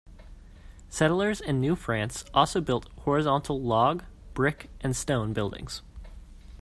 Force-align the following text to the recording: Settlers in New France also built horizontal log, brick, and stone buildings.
Settlers 0.89 1.39
in 1.39 1.61
New 1.61 1.75
France 1.75 2.25
also 2.33 2.59
built 2.59 2.89
horizontal 3.01 3.61
log, 3.61 4.03
brick, 4.33 4.67
and 4.81 4.95
stone 4.95 5.31
buildings. 5.31 5.83